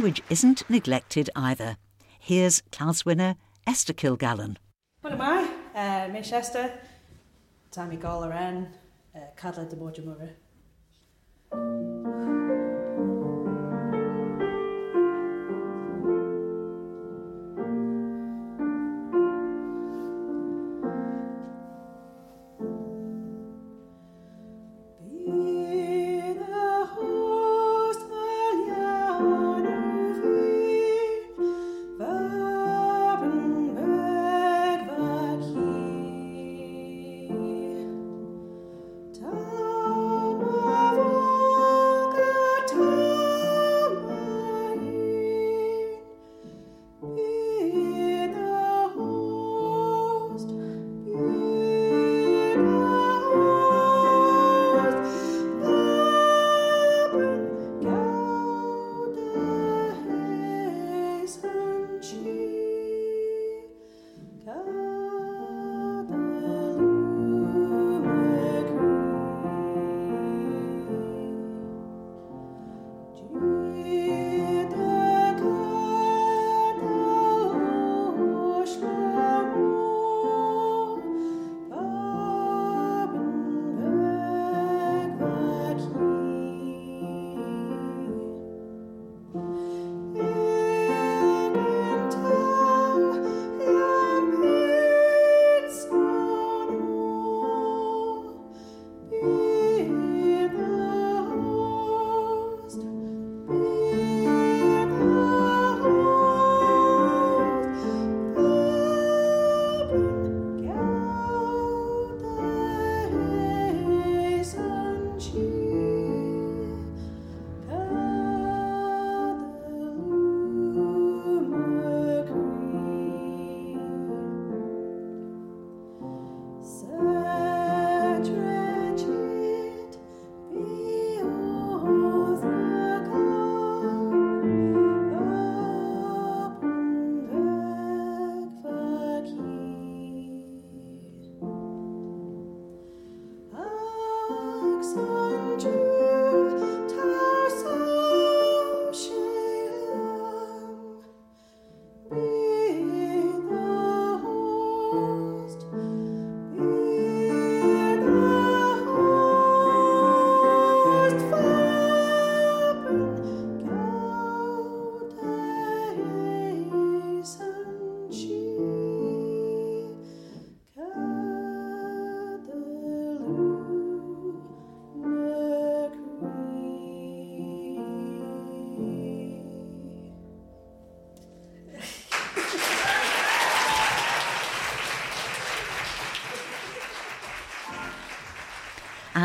Language 0.09 0.25
isn't 0.31 0.67
neglected 0.71 1.29
either. 1.35 1.77
Here's 2.19 2.63
class 2.71 3.05
winner 3.05 3.35
Esther 3.67 3.93
Kilgallon. 3.93 4.57
What 5.01 5.13
am 5.13 5.21
I? 5.21 5.47
Uh, 5.75 6.11
Miss 6.11 6.31
Esther, 6.31 6.79
Tammy 7.69 7.95
Gallaran, 7.95 8.69
uh, 9.15 9.19
Cadla 9.37 9.69
de 9.69 9.75
Mojamura. 9.75 10.29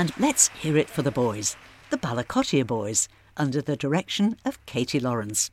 And 0.04 0.12
let's 0.18 0.48
hear 0.48 0.76
it 0.76 0.90
for 0.90 1.00
the 1.00 1.10
boys, 1.10 1.56
the 1.88 1.96
Ballacottier 1.96 2.66
boys, 2.66 3.08
under 3.38 3.62
the 3.62 3.74
direction 3.74 4.36
of 4.44 4.60
Katie 4.66 5.00
Lawrence. 5.00 5.50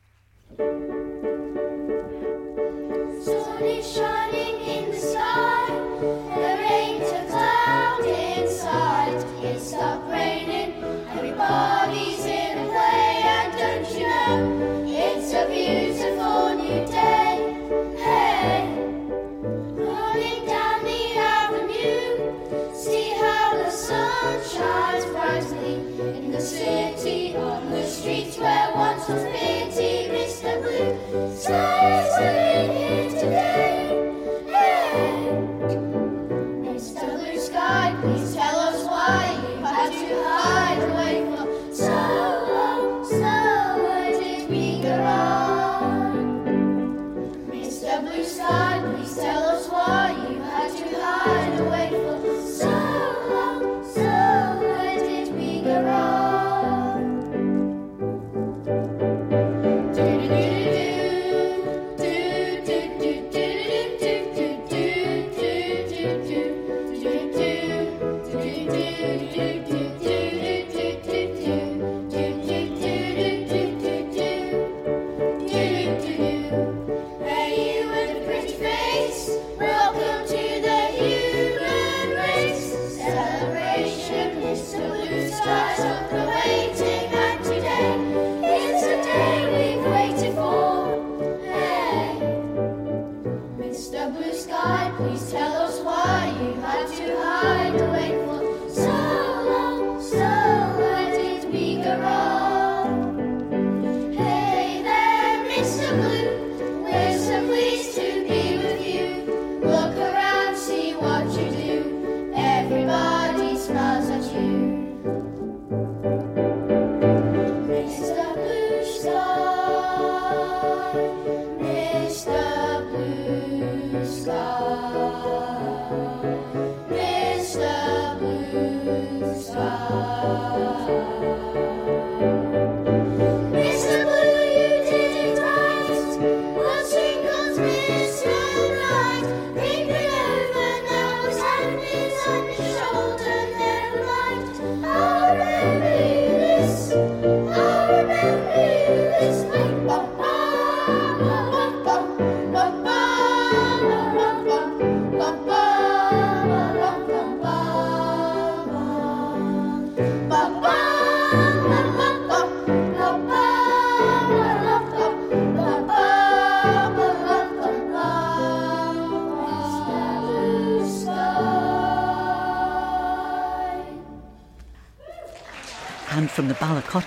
thank 128.50 128.74
you. 128.76 128.81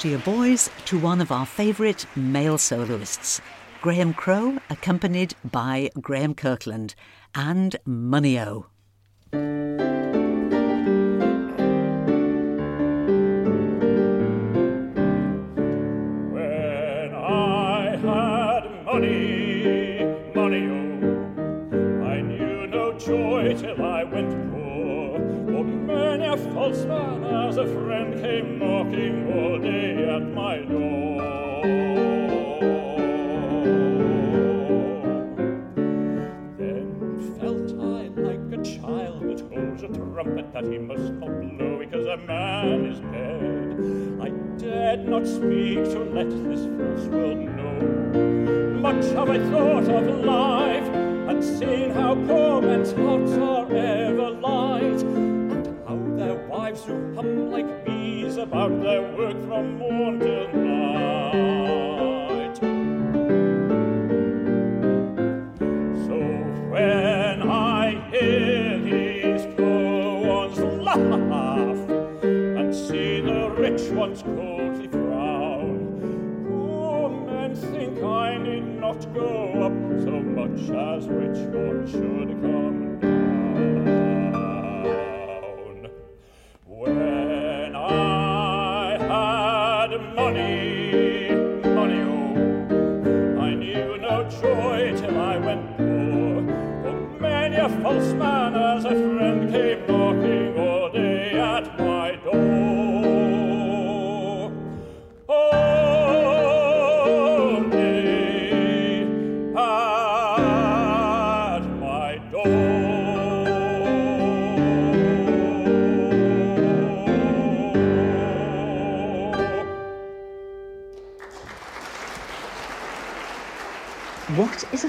Shakespeare 0.04 0.34
Boys 0.34 0.68
to 0.84 0.98
one 0.98 1.22
of 1.22 1.32
our 1.32 1.46
favourite 1.46 2.04
male 2.14 2.58
soloists, 2.58 3.40
Graham 3.80 4.12
Crowe, 4.12 4.58
accompanied 4.68 5.34
by 5.50 5.88
Graham 5.98 6.34
Kirkland 6.34 6.94
and 7.34 7.74
Moneyo. 7.88 8.66
When 9.30 9.40
I 17.14 17.96
had 17.96 18.84
money, 18.84 20.04
money, 20.34 20.66
I 22.04 22.20
knew 22.20 22.66
no 22.66 22.92
joy 22.98 23.56
till 23.58 23.82
I 23.82 24.04
went 24.04 24.52
poor. 24.52 25.18
For 25.46 25.64
many 25.64 26.26
a 26.26 26.36
false 26.36 26.84
man 26.84 27.24
as 27.24 27.56
a 27.56 27.66
friend 27.66 28.20
came 28.20 28.58
knocking 28.58 29.32
all 29.32 29.58
day. 29.60 29.73
that 40.54 40.64
he 40.66 40.78
must 40.78 41.12
not 41.14 41.40
blow 41.40 41.78
because 41.80 42.06
a 42.06 42.16
man 42.16 42.86
is 42.86 43.00
dead. 43.00 43.74
I 44.22 44.28
dared 44.56 45.08
not 45.08 45.26
speak 45.26 45.82
to 45.92 45.98
let 45.98 46.30
this 46.30 46.60
false 46.76 47.08
world 47.08 47.40
know 47.56 48.24
much 48.80 49.04
have 49.16 49.30
I 49.30 49.38
thought 49.50 49.88
of 49.88 50.24
life 50.24 50.88
and 51.28 51.42
seen 51.42 51.90
how 51.90 52.14
poor 52.14 52.62
men's 52.62 52.92
hearts 52.92 53.32
are 53.32 53.66
ever 53.74 54.30
light 54.30 55.02
and 55.02 55.66
how 55.88 55.96
their 56.16 56.36
wives 56.46 56.84
who 56.84 57.14
hum 57.16 57.50
like 57.50 57.84
bees 57.84 58.36
about 58.36 58.80
their 58.80 59.02
work 59.16 59.36
from 59.48 59.78
morn 59.78 60.20
till 60.20 60.52
night. 60.52 61.63
not 78.94 79.14
go 79.14 79.52
up 79.64 79.72
so 80.04 80.20
much 80.20 80.60
as 80.70 81.06
which 81.08 81.38
one 81.52 81.86
should 81.86 82.40
come. 82.42 82.73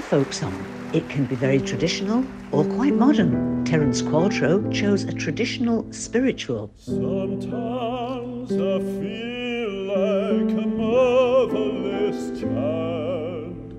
Folk 0.06 0.32
song? 0.32 0.54
It 0.92 1.08
can 1.08 1.24
be 1.26 1.34
very 1.34 1.58
traditional 1.58 2.24
or 2.52 2.64
quite 2.64 2.94
modern. 2.94 3.64
Terence 3.64 4.02
Qualtrough 4.02 4.72
chose 4.72 5.02
a 5.02 5.12
traditional 5.12 5.84
spiritual. 5.92 6.70
Sometimes 6.78 8.52
I 8.52 8.78
feel 9.00 9.70
like 9.96 10.52
a 10.64 10.66
motherless 10.68 12.40
child. 12.40 13.74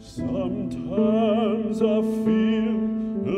Sometimes 0.00 1.80
I 1.80 2.02
feel 2.24 2.76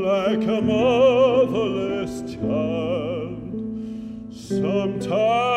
like 0.02 0.42
a 0.42 0.60
motherless 0.60 2.22
child. 2.34 3.52
Sometimes 4.34 5.55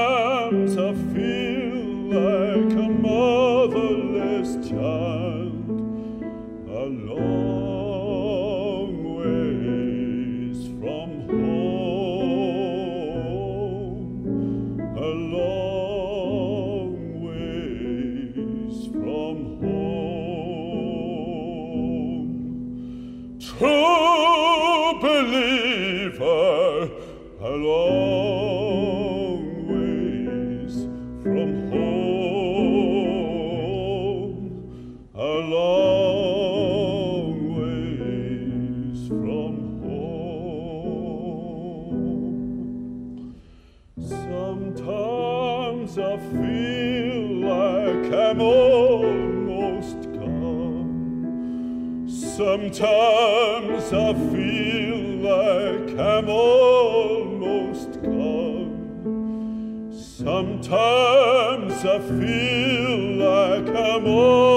like 64.01 64.48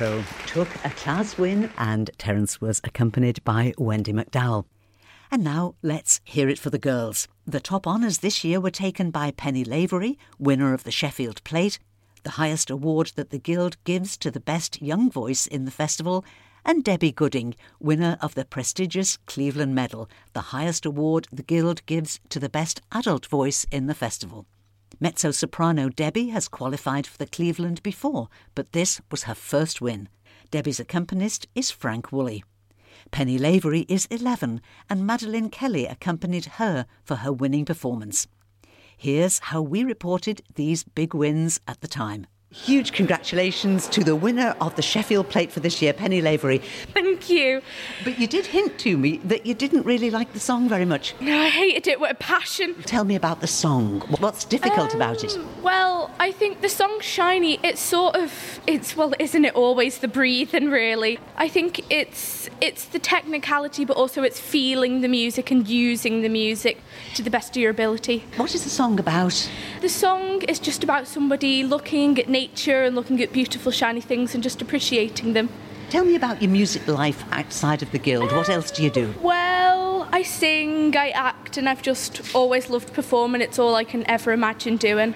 Took 0.00 0.68
a 0.82 0.88
class 0.96 1.36
win, 1.36 1.70
and 1.76 2.10
Terence 2.16 2.58
was 2.58 2.80
accompanied 2.82 3.44
by 3.44 3.74
Wendy 3.76 4.14
McDowell. 4.14 4.64
And 5.30 5.44
now 5.44 5.74
let's 5.82 6.22
hear 6.24 6.48
it 6.48 6.58
for 6.58 6.70
the 6.70 6.78
girls. 6.78 7.28
The 7.46 7.60
top 7.60 7.86
honours 7.86 8.20
this 8.20 8.42
year 8.42 8.62
were 8.62 8.70
taken 8.70 9.10
by 9.10 9.30
Penny 9.30 9.62
Lavery, 9.62 10.18
winner 10.38 10.72
of 10.72 10.84
the 10.84 10.90
Sheffield 10.90 11.44
Plate, 11.44 11.78
the 12.22 12.30
highest 12.30 12.70
award 12.70 13.12
that 13.16 13.28
the 13.28 13.38
Guild 13.38 13.76
gives 13.84 14.16
to 14.16 14.30
the 14.30 14.40
best 14.40 14.80
young 14.80 15.10
voice 15.10 15.46
in 15.46 15.66
the 15.66 15.70
festival, 15.70 16.24
and 16.64 16.82
Debbie 16.82 17.12
Gooding, 17.12 17.54
winner 17.78 18.16
of 18.22 18.34
the 18.34 18.46
prestigious 18.46 19.18
Cleveland 19.26 19.74
Medal, 19.74 20.08
the 20.32 20.40
highest 20.40 20.86
award 20.86 21.28
the 21.30 21.42
Guild 21.42 21.84
gives 21.84 22.20
to 22.30 22.40
the 22.40 22.48
best 22.48 22.80
adult 22.90 23.26
voice 23.26 23.66
in 23.70 23.86
the 23.86 23.94
festival. 23.94 24.46
Mezzo 24.98 25.30
soprano 25.30 25.88
Debbie 25.88 26.30
has 26.30 26.48
qualified 26.48 27.06
for 27.06 27.16
the 27.18 27.26
Cleveland 27.26 27.82
before, 27.82 28.28
but 28.54 28.72
this 28.72 29.00
was 29.10 29.24
her 29.24 29.34
first 29.34 29.80
win. 29.80 30.08
Debbie's 30.50 30.80
accompanist 30.80 31.46
is 31.54 31.70
Frank 31.70 32.10
Woolley. 32.10 32.42
Penny 33.10 33.38
Lavery 33.38 33.86
is 33.88 34.06
11, 34.06 34.60
and 34.88 35.06
Madeline 35.06 35.48
Kelly 35.48 35.86
accompanied 35.86 36.44
her 36.56 36.86
for 37.02 37.16
her 37.16 37.32
winning 37.32 37.64
performance. 37.64 38.26
Here's 38.96 39.38
how 39.38 39.62
we 39.62 39.84
reported 39.84 40.42
these 40.54 40.84
big 40.84 41.14
wins 41.14 41.60
at 41.66 41.80
the 41.80 41.88
time. 41.88 42.26
Huge 42.52 42.90
congratulations 42.90 43.86
to 43.86 44.02
the 44.02 44.16
winner 44.16 44.56
of 44.60 44.74
the 44.74 44.82
Sheffield 44.82 45.28
Plate 45.28 45.52
for 45.52 45.60
this 45.60 45.80
year, 45.80 45.92
Penny 45.92 46.20
Lavery. 46.20 46.58
Thank 46.92 47.30
you. 47.30 47.62
But 48.02 48.18
you 48.18 48.26
did 48.26 48.44
hint 48.46 48.76
to 48.80 48.98
me 48.98 49.18
that 49.18 49.46
you 49.46 49.54
didn't 49.54 49.86
really 49.86 50.10
like 50.10 50.32
the 50.32 50.40
song 50.40 50.68
very 50.68 50.84
much. 50.84 51.14
No, 51.20 51.38
I 51.38 51.48
hated 51.48 51.86
it 51.86 52.00
with 52.00 52.10
a 52.10 52.14
passion. 52.16 52.74
Tell 52.82 53.04
me 53.04 53.14
about 53.14 53.40
the 53.40 53.46
song. 53.46 54.00
What's 54.18 54.44
difficult 54.44 54.94
about 54.96 55.22
it? 55.22 55.36
Um, 55.36 55.62
Well, 55.62 56.10
I 56.18 56.32
think 56.32 56.60
the 56.60 56.68
song 56.68 56.98
Shiny, 57.00 57.60
it's 57.62 57.80
sort 57.80 58.16
of 58.16 58.58
it's 58.66 58.96
well, 58.96 59.14
isn't 59.20 59.44
it 59.44 59.54
always 59.54 59.98
the 59.98 60.08
breathing 60.08 60.70
really? 60.70 61.20
I 61.36 61.46
think 61.48 61.84
it's 61.88 62.50
it's 62.60 62.84
the 62.86 62.98
technicality 62.98 63.84
but 63.84 63.96
also 63.96 64.24
it's 64.24 64.40
feeling 64.40 65.02
the 65.02 65.08
music 65.08 65.52
and 65.52 65.68
using 65.68 66.22
the 66.22 66.28
music 66.28 66.82
to 67.14 67.22
the 67.22 67.30
best 67.30 67.50
of 67.50 67.62
your 67.62 67.70
ability. 67.70 68.24
What 68.38 68.56
is 68.56 68.64
the 68.64 68.70
song 68.70 68.98
about? 68.98 69.48
The 69.82 69.88
song 69.88 70.42
is 70.48 70.58
just 70.58 70.82
about 70.82 71.06
somebody 71.06 71.62
looking 71.62 72.18
at 72.18 72.28
nature 72.28 72.39
and 72.66 72.94
looking 72.94 73.20
at 73.22 73.32
beautiful 73.32 73.72
shiny 73.72 74.00
things 74.00 74.34
and 74.34 74.42
just 74.42 74.62
appreciating 74.62 75.32
them. 75.32 75.48
Tell 75.90 76.04
me 76.04 76.14
about 76.14 76.40
your 76.40 76.50
music 76.50 76.86
life 76.86 77.24
outside 77.32 77.82
of 77.82 77.90
the 77.90 77.98
guild. 77.98 78.30
What 78.32 78.48
else 78.48 78.70
do 78.70 78.82
you 78.82 78.90
do? 78.90 79.12
Well, 79.20 80.08
I 80.12 80.22
sing, 80.22 80.96
I 80.96 81.10
act, 81.10 81.56
and 81.56 81.68
I've 81.68 81.82
just 81.82 82.34
always 82.34 82.70
loved 82.70 82.92
performing. 82.92 83.40
It's 83.40 83.58
all 83.58 83.74
I 83.74 83.84
can 83.84 84.08
ever 84.08 84.32
imagine 84.32 84.76
doing. 84.76 85.14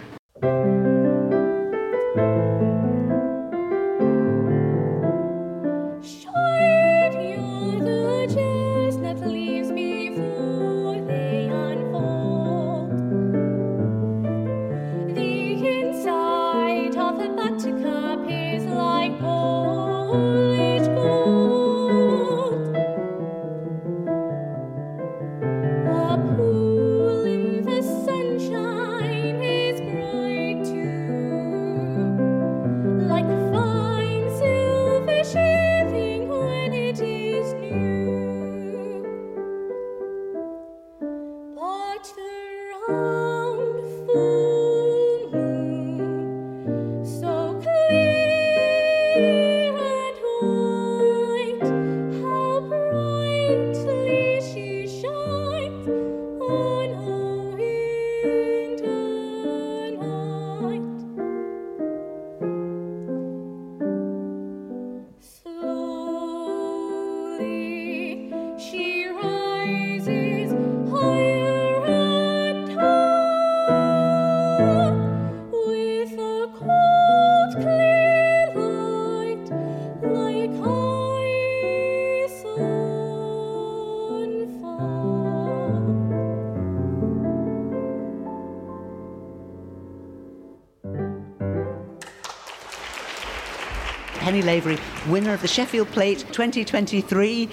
Penny 94.25 94.41
Lavery, 94.41 94.79
winner 95.11 95.35
of 95.35 95.43
the 95.43 95.49
Sheffield 95.49 95.89
Plate 95.89 96.21
2023. 96.33 97.45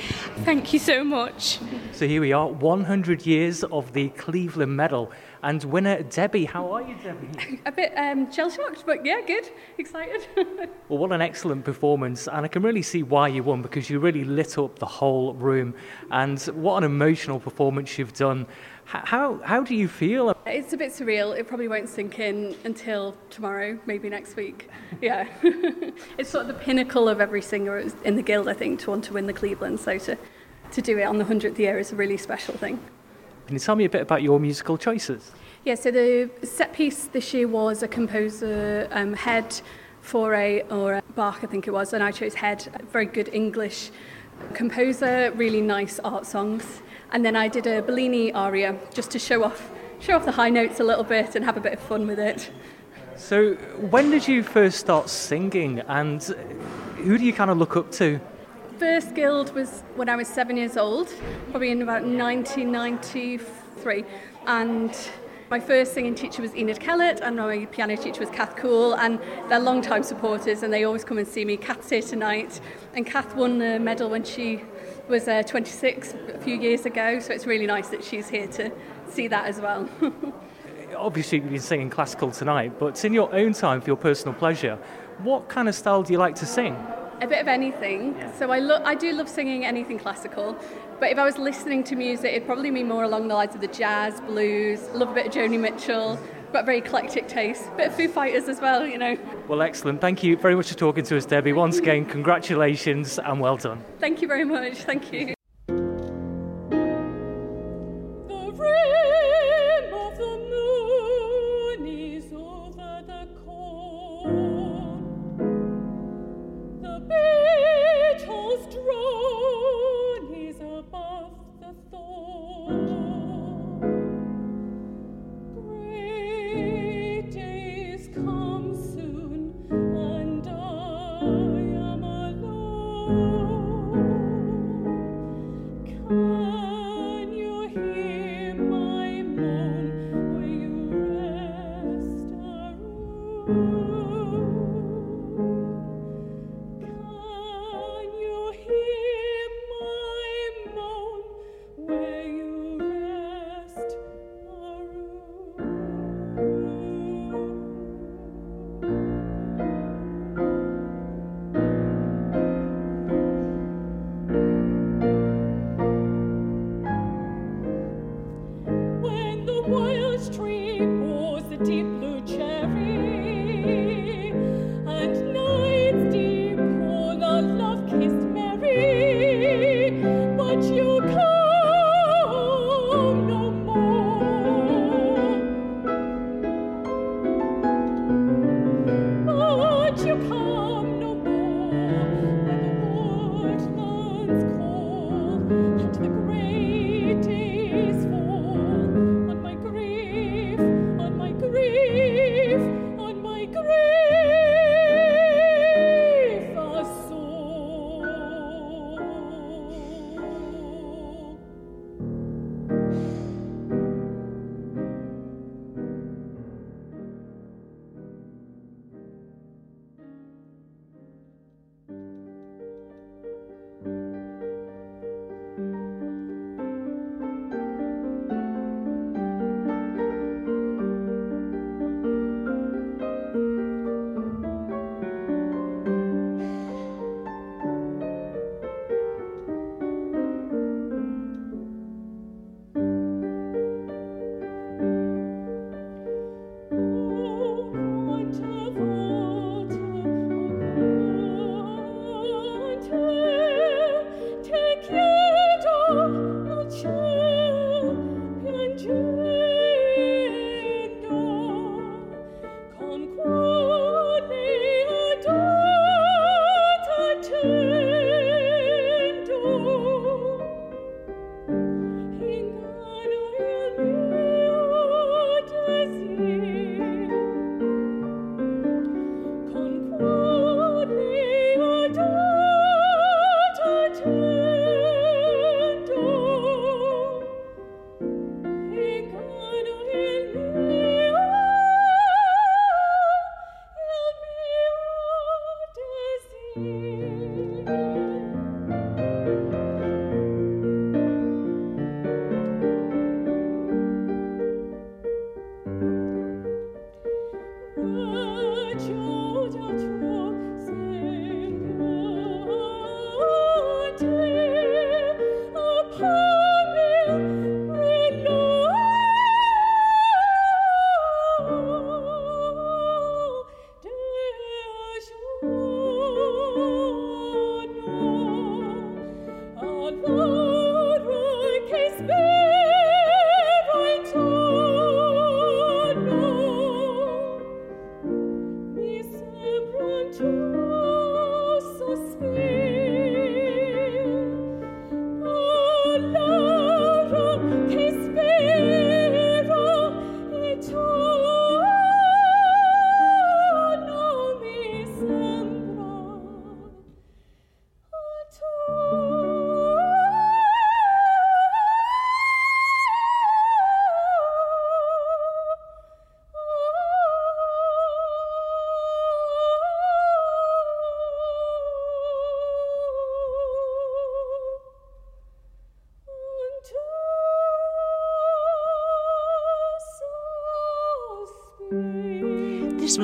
Thank 0.45 0.71
you 0.71 0.79
so 0.79 1.03
much. 1.03 1.59
So 1.91 2.07
here 2.07 2.21
we 2.21 2.31
are, 2.31 2.47
100 2.47 3.25
years 3.25 3.65
of 3.65 3.91
the 3.91 4.07
Cleveland 4.11 4.77
Medal. 4.77 5.11
And 5.43 5.61
winner 5.65 6.01
Debbie, 6.03 6.45
how 6.45 6.71
are 6.71 6.81
you, 6.81 6.95
Debbie? 7.03 7.59
A 7.65 7.73
bit 7.73 7.91
um, 7.97 8.31
shell 8.31 8.49
shocked, 8.49 8.85
but 8.85 9.05
yeah, 9.05 9.19
good, 9.19 9.49
excited. 9.79 10.25
well, 10.87 10.97
what 10.99 11.11
an 11.11 11.19
excellent 11.19 11.65
performance. 11.65 12.29
And 12.29 12.45
I 12.45 12.47
can 12.47 12.63
really 12.63 12.83
see 12.83 13.03
why 13.03 13.27
you 13.27 13.43
won 13.43 13.61
because 13.61 13.89
you 13.89 13.99
really 13.99 14.23
lit 14.23 14.57
up 14.57 14.79
the 14.79 14.85
whole 14.85 15.33
room. 15.33 15.73
And 16.09 16.39
what 16.41 16.77
an 16.77 16.83
emotional 16.85 17.41
performance 17.41 17.97
you've 17.97 18.13
done. 18.13 18.47
How, 18.91 19.39
how 19.45 19.63
do 19.63 19.73
you 19.73 19.87
feel? 19.87 20.35
It's 20.45 20.73
a 20.73 20.77
bit 20.77 20.91
surreal. 20.91 21.37
It 21.37 21.47
probably 21.47 21.69
won't 21.69 21.87
sink 21.87 22.19
in 22.19 22.57
until 22.65 23.15
tomorrow, 23.29 23.79
maybe 23.85 24.09
next 24.09 24.35
week. 24.35 24.69
Yeah. 25.01 25.25
it's 26.17 26.29
sort 26.29 26.43
of 26.43 26.47
the 26.49 26.63
pinnacle 26.63 27.09
of 27.09 27.21
every 27.21 27.41
singer 27.41 27.79
in 28.03 28.15
the 28.15 28.21
Guild, 28.21 28.47
I 28.47 28.53
think, 28.53 28.81
to 28.81 28.91
want 28.91 29.03
to 29.05 29.13
win 29.13 29.25
the 29.25 29.33
Cleveland. 29.33 29.79
So 29.79 29.97
to, 29.97 30.17
to 30.73 30.81
do 30.81 30.99
it 30.99 31.03
on 31.03 31.17
the 31.17 31.23
100th 31.23 31.57
year 31.57 31.79
is 31.79 31.91
a 31.91 31.95
really 31.95 32.17
special 32.17 32.53
thing. 32.55 32.79
Can 33.47 33.55
you 33.55 33.59
tell 33.59 33.75
me 33.75 33.85
a 33.85 33.89
bit 33.89 34.01
about 34.01 34.21
your 34.21 34.39
musical 34.39 34.77
choices? 34.77 35.31
Yeah, 35.65 35.73
so 35.73 35.89
the 35.89 36.29
set 36.43 36.73
piece 36.73 37.05
this 37.05 37.33
year 37.33 37.47
was 37.47 37.81
a 37.81 37.87
composer 37.87 38.87
um, 38.91 39.13
Head 39.13 39.59
for 40.01 40.35
a, 40.35 40.61
or 40.63 40.95
a 40.95 41.03
Bach, 41.15 41.39
I 41.41 41.47
think 41.47 41.67
it 41.67 41.71
was, 41.71 41.93
and 41.93 42.03
I 42.03 42.11
chose 42.11 42.35
Head, 42.35 42.67
a 42.75 42.83
very 42.83 43.07
good 43.07 43.29
English 43.33 43.89
composer, 44.53 45.31
really 45.35 45.61
nice 45.61 45.99
art 46.03 46.27
songs. 46.27 46.81
And 47.11 47.25
then 47.25 47.35
I 47.35 47.49
did 47.49 47.67
a 47.67 47.81
Bellini 47.81 48.33
aria 48.33 48.77
just 48.93 49.11
to 49.11 49.19
show 49.19 49.43
off, 49.43 49.69
show 49.99 50.15
off 50.15 50.23
the 50.25 50.31
high 50.31 50.49
notes 50.49 50.79
a 50.79 50.83
little 50.83 51.03
bit 51.03 51.35
and 51.35 51.43
have 51.43 51.57
a 51.57 51.59
bit 51.59 51.73
of 51.73 51.79
fun 51.79 52.07
with 52.07 52.19
it. 52.19 52.49
So, 53.17 53.55
when 53.55 54.09
did 54.09 54.25
you 54.27 54.43
first 54.43 54.79
start 54.79 55.09
singing, 55.09 55.81
and 55.81 56.23
who 56.97 57.17
do 57.17 57.23
you 57.23 57.33
kind 57.33 57.51
of 57.51 57.57
look 57.57 57.75
up 57.75 57.91
to? 57.93 58.19
First 58.79 59.13
guild 59.13 59.53
was 59.53 59.83
when 59.95 60.09
I 60.09 60.15
was 60.15 60.27
seven 60.27 60.57
years 60.57 60.77
old, 60.77 61.13
probably 61.51 61.69
in 61.69 61.83
about 61.83 62.03
1993, 62.03 64.05
and 64.47 64.97
my 65.51 65.59
first 65.59 65.93
singing 65.93 66.15
teacher 66.15 66.41
was 66.41 66.55
Enid 66.55 66.79
Kellett, 66.79 67.19
and 67.19 67.35
my 67.35 67.65
piano 67.65 67.97
teacher 67.97 68.21
was 68.21 68.29
Kath 68.29 68.55
Cool, 68.55 68.95
and 68.95 69.19
they're 69.49 69.59
long-time 69.59 70.01
supporters, 70.01 70.63
and 70.63 70.73
they 70.73 70.85
always 70.85 71.03
come 71.03 71.19
and 71.19 71.27
see 71.27 71.45
me. 71.45 71.57
Kath's 71.57 71.89
here 71.89 72.01
tonight, 72.01 72.59
and 72.95 73.05
Kath 73.05 73.35
won 73.35 73.59
the 73.59 73.77
medal 73.77 74.09
when 74.09 74.23
she 74.23 74.63
was 75.11 75.27
uh, 75.27 75.43
26 75.43 76.15
a 76.33 76.39
few 76.39 76.55
years 76.55 76.85
ago, 76.85 77.19
so 77.19 77.33
it's 77.33 77.45
really 77.45 77.67
nice 77.67 77.89
that 77.89 78.01
she's 78.01 78.29
here 78.29 78.47
to 78.47 78.71
see 79.09 79.27
that 79.27 79.45
as 79.45 79.59
well. 79.59 79.87
Obviously, 80.95 81.39
you've 81.39 81.49
been 81.49 81.59
singing 81.59 81.89
classical 81.89 82.31
tonight, 82.31 82.79
but 82.79 83.03
in 83.03 83.13
your 83.13 83.33
own 83.35 83.51
time, 83.51 83.81
for 83.81 83.87
your 83.87 83.97
personal 83.97 84.33
pleasure, 84.33 84.79
what 85.19 85.49
kind 85.49 85.67
of 85.67 85.75
style 85.75 86.01
do 86.01 86.13
you 86.13 86.19
like 86.19 86.35
to 86.35 86.45
sing? 86.45 86.75
A 87.19 87.27
bit 87.27 87.41
of 87.41 87.49
anything. 87.49 88.15
Yeah. 88.17 88.31
So 88.39 88.51
I, 88.51 88.59
lo- 88.59 88.81
I 88.85 88.95
do 88.95 89.11
love 89.11 89.27
singing 89.27 89.65
anything 89.65 89.99
classical, 89.99 90.57
but 90.99 91.11
if 91.11 91.17
I 91.17 91.25
was 91.25 91.37
listening 91.37 91.83
to 91.85 91.95
music, 91.97 92.31
it'd 92.31 92.45
probably 92.45 92.71
be 92.71 92.83
more 92.83 93.03
along 93.03 93.27
the 93.27 93.35
lines 93.35 93.53
of 93.53 93.59
the 93.59 93.67
jazz, 93.67 94.21
blues, 94.21 94.87
love 94.93 95.09
a 95.09 95.13
bit 95.13 95.27
of 95.27 95.33
Joni 95.33 95.59
Mitchell, 95.59 96.17
got 96.51 96.65
very 96.65 96.79
eclectic 96.79 97.27
taste. 97.27 97.75
Bit 97.77 97.87
of 97.87 97.95
Foo 97.95 98.07
Fighters 98.07 98.47
as 98.47 98.59
well, 98.59 98.85
you 98.85 98.97
know. 98.97 99.17
Well, 99.47 99.61
excellent. 99.61 100.01
Thank 100.01 100.23
you 100.23 100.37
very 100.37 100.55
much 100.55 100.69
for 100.69 100.77
talking 100.77 101.03
to 101.05 101.17
us, 101.17 101.25
Debbie. 101.25 101.53
Once 101.53 101.77
again, 101.77 102.05
congratulations 102.05 103.19
and 103.19 103.39
well 103.39 103.57
done. 103.57 103.83
Thank 103.99 104.21
you 104.21 104.27
very 104.27 104.45
much. 104.45 104.77
Thank 104.79 105.11
you. 105.13 105.33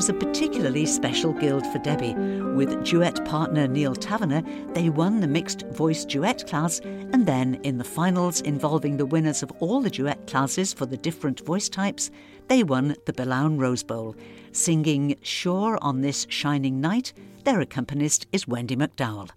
A 0.09 0.13
particularly 0.13 0.85
special 0.85 1.33
guild 1.33 1.65
for 1.67 1.79
Debbie. 1.79 2.13
With 2.55 2.83
duet 2.83 3.23
partner 3.25 3.67
Neil 3.67 3.95
Taverner, 3.95 4.43
they 4.73 4.89
won 4.89 5.19
the 5.19 5.27
mixed 5.27 5.65
voice 5.67 6.05
duet 6.05 6.47
class, 6.47 6.79
and 6.79 7.25
then 7.25 7.59
in 7.63 7.77
the 7.77 7.83
finals 7.83 8.41
involving 8.41 8.97
the 8.97 9.05
winners 9.05 9.43
of 9.43 9.51
all 9.59 9.81
the 9.81 9.89
duet 9.89 10.27
classes 10.27 10.73
for 10.73 10.85
the 10.85 10.97
different 10.97 11.45
voice 11.45 11.69
types, 11.69 12.11
they 12.47 12.63
won 12.63 12.95
the 13.05 13.13
Bilown 13.13 13.59
Rose 13.59 13.83
Bowl. 13.83 14.15
Singing 14.51 15.15
Sure 15.21 15.77
on 15.81 16.01
This 16.01 16.25
Shining 16.29 16.81
Night, 16.81 17.13
their 17.43 17.61
accompanist 17.61 18.27
is 18.31 18.47
Wendy 18.47 18.75
McDowell. 18.75 19.29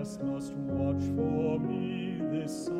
Must 0.00 0.54
watch 0.54 1.02
for 1.14 1.58
me 1.60 2.22
this 2.32 2.64
side 2.64 2.79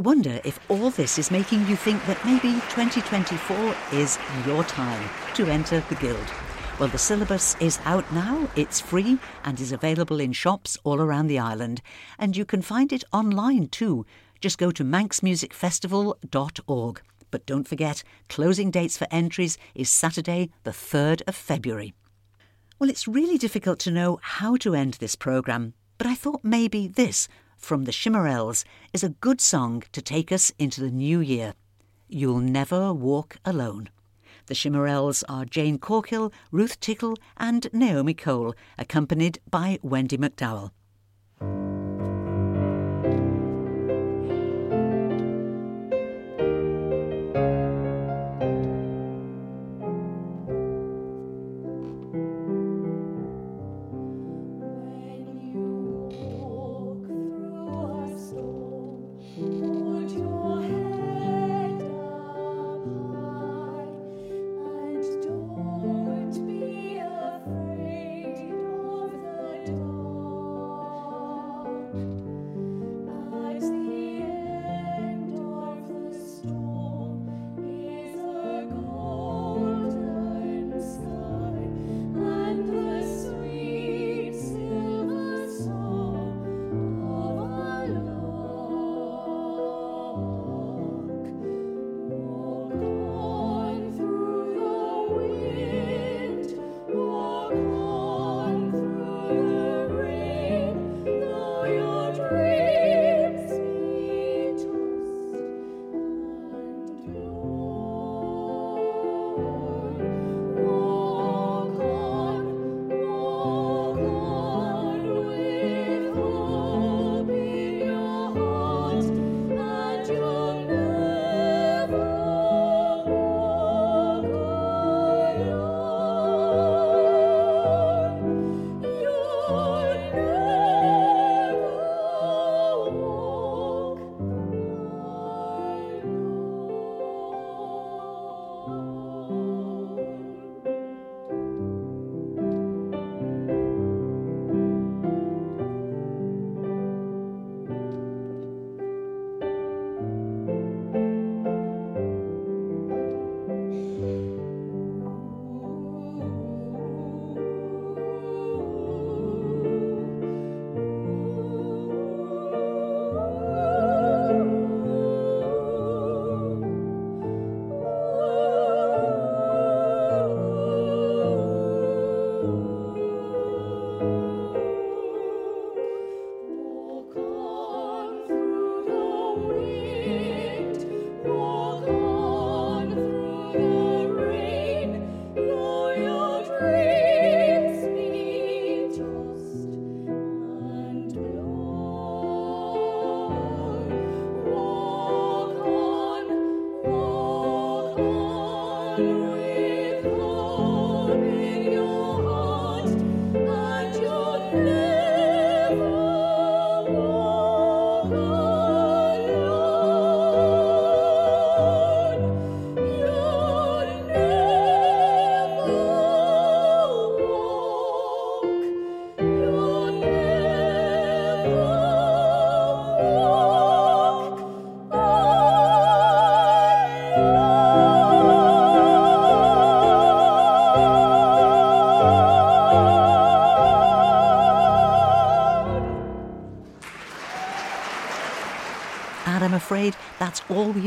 wonder 0.00 0.40
if 0.44 0.58
all 0.70 0.90
this 0.90 1.18
is 1.18 1.30
making 1.30 1.66
you 1.66 1.76
think 1.76 2.02
that 2.06 2.24
maybe 2.24 2.54
2024 2.70 3.76
is 3.92 4.18
your 4.46 4.64
time 4.64 5.06
to 5.34 5.44
enter 5.46 5.84
the 5.88 5.94
Guild. 5.96 6.32
Well, 6.78 6.88
the 6.88 6.96
syllabus 6.96 7.54
is 7.60 7.78
out 7.84 8.10
now, 8.10 8.48
it's 8.56 8.80
free, 8.80 9.18
and 9.44 9.60
is 9.60 9.72
available 9.72 10.18
in 10.18 10.32
shops 10.32 10.78
all 10.82 11.02
around 11.02 11.26
the 11.26 11.38
island. 11.38 11.82
And 12.18 12.34
you 12.34 12.46
can 12.46 12.62
find 12.62 12.90
it 12.92 13.04
online 13.12 13.68
too. 13.68 14.06
Just 14.40 14.56
go 14.56 14.70
to 14.70 14.82
manxmusicfestival.org. 14.82 17.02
But 17.30 17.44
don't 17.44 17.68
forget, 17.68 18.02
closing 18.30 18.70
dates 18.70 18.96
for 18.96 19.06
entries 19.10 19.58
is 19.74 19.90
Saturday, 19.90 20.48
the 20.64 20.70
3rd 20.70 21.20
of 21.26 21.36
February. 21.36 21.92
Well, 22.78 22.88
it's 22.88 23.06
really 23.06 23.36
difficult 23.36 23.78
to 23.80 23.90
know 23.90 24.18
how 24.22 24.56
to 24.56 24.74
end 24.74 24.94
this 24.94 25.14
programme, 25.14 25.74
but 25.98 26.06
I 26.06 26.14
thought 26.14 26.40
maybe 26.42 26.88
this, 26.88 27.28
from 27.60 27.84
the 27.84 27.92
Shimmerelles, 27.92 28.64
is 28.92 29.04
a 29.04 29.10
good 29.10 29.40
song 29.40 29.84
to 29.92 30.02
take 30.02 30.32
us 30.32 30.52
into 30.58 30.80
the 30.80 30.90
new 30.90 31.20
year. 31.20 31.54
You'll 32.08 32.40
Never 32.40 32.92
Walk 32.92 33.36
Alone. 33.44 33.90
The 34.46 34.54
Shimmerelles 34.54 35.22
are 35.28 35.44
Jane 35.44 35.78
Corkill, 35.78 36.32
Ruth 36.50 36.80
Tickle, 36.80 37.16
and 37.36 37.68
Naomi 37.72 38.14
Cole, 38.14 38.54
accompanied 38.76 39.38
by 39.48 39.78
Wendy 39.82 40.18
McDowell. 40.18 40.72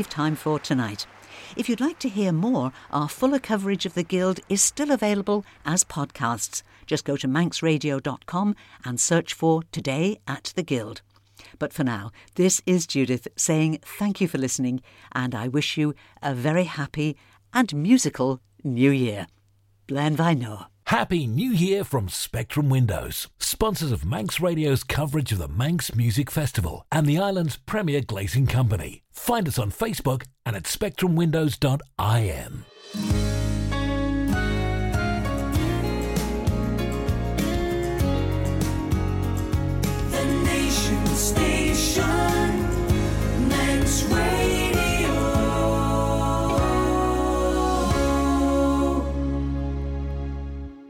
We've 0.04 0.10
time 0.10 0.36
for 0.36 0.58
tonight. 0.58 1.06
If 1.56 1.66
you'd 1.66 1.80
like 1.80 1.98
to 2.00 2.10
hear 2.10 2.30
more, 2.30 2.72
our 2.90 3.08
fuller 3.08 3.38
coverage 3.38 3.86
of 3.86 3.94
the 3.94 4.02
Guild 4.02 4.38
is 4.50 4.60
still 4.60 4.90
available 4.90 5.46
as 5.64 5.82
podcasts. 5.82 6.62
Just 6.84 7.06
go 7.06 7.16
to 7.16 7.26
manxradio.com 7.26 8.54
and 8.84 9.00
search 9.00 9.32
for 9.32 9.62
Today 9.72 10.18
at 10.26 10.52
the 10.56 10.62
Guild. 10.62 11.00
But 11.58 11.72
for 11.72 11.84
now, 11.84 12.10
this 12.34 12.60
is 12.66 12.86
Judith 12.86 13.26
saying 13.34 13.78
thank 13.82 14.20
you 14.20 14.28
for 14.28 14.36
listening, 14.36 14.82
and 15.12 15.34
I 15.34 15.48
wish 15.48 15.78
you 15.78 15.94
a 16.22 16.34
very 16.34 16.64
happy 16.64 17.16
and 17.54 17.74
musical 17.74 18.40
New 18.62 18.90
Year. 18.90 19.26
Blein 19.86 20.16
vie 20.16 20.34
noa. 20.34 20.68
Happy 20.88 21.26
New 21.26 21.50
Year 21.50 21.82
from 21.82 22.10
Spectrum 22.10 22.68
Windows, 22.68 23.28
sponsors 23.38 23.90
of 23.90 24.04
Manx 24.04 24.38
Radio's 24.38 24.84
coverage 24.84 25.32
of 25.32 25.38
the 25.38 25.48
Manx 25.48 25.94
Music 25.94 26.30
Festival 26.30 26.84
and 26.92 27.06
the 27.06 27.18
island's 27.18 27.56
premier 27.56 28.02
glazing 28.02 28.46
company. 28.46 29.02
Find 29.10 29.48
us 29.48 29.58
on 29.58 29.70
Facebook 29.70 30.24
and 30.44 30.54
at 30.54 30.64
spectrumwindows.im. 30.64 32.64
The 40.10 40.24
Nation 40.44 41.06
Station, 41.06 42.04
Manx 43.48 44.02
Radio. 44.04 44.43